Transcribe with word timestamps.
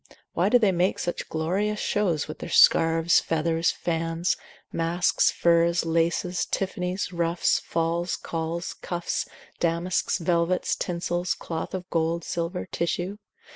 why 0.33 0.49
do 0.49 0.57
they 0.57 0.71
make 0.71 0.97
such 0.97 1.29
glorious 1.29 1.79
shows 1.79 2.27
with 2.27 2.39
their 2.39 2.49
scarves, 2.49 3.19
feathers, 3.19 3.69
fans, 3.69 4.35
masks, 4.73 5.29
furs, 5.29 5.85
laces, 5.85 6.47
tiffanies, 6.47 7.13
ruffs, 7.13 7.59
falls, 7.59 8.15
calls, 8.15 8.73
cuffs, 8.73 9.27
damasks, 9.59 10.17
velvets, 10.17 10.75
tinsels, 10.75 11.35
cloth 11.35 11.75
of 11.75 11.87
gold, 11.91 12.23
silver, 12.23 12.65
tissue? 12.65 13.19